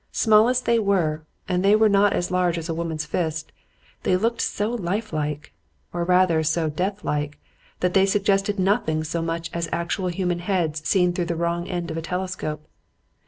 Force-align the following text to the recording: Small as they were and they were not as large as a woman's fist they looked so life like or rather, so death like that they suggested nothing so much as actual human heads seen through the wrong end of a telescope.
Small 0.11 0.49
as 0.49 0.61
they 0.61 0.79
were 0.79 1.21
and 1.47 1.63
they 1.63 1.75
were 1.75 1.87
not 1.87 2.11
as 2.11 2.31
large 2.31 2.57
as 2.57 2.67
a 2.67 2.73
woman's 2.73 3.05
fist 3.05 3.51
they 4.01 4.17
looked 4.17 4.41
so 4.41 4.71
life 4.71 5.13
like 5.13 5.53
or 5.93 6.03
rather, 6.03 6.41
so 6.41 6.71
death 6.71 7.03
like 7.03 7.37
that 7.81 7.93
they 7.93 8.07
suggested 8.07 8.57
nothing 8.57 9.03
so 9.03 9.21
much 9.21 9.51
as 9.53 9.69
actual 9.71 10.07
human 10.07 10.39
heads 10.39 10.83
seen 10.87 11.13
through 11.13 11.25
the 11.25 11.35
wrong 11.35 11.67
end 11.69 11.91
of 11.91 11.97
a 11.97 12.01
telescope. 12.01 12.67